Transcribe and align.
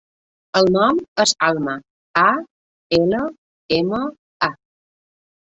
El 0.59 0.69
nom 0.75 1.01
és 1.23 1.33
Alma: 1.47 1.75
a, 2.23 2.25
ela, 3.01 3.21
ema, 3.79 4.01
a. 4.51 4.53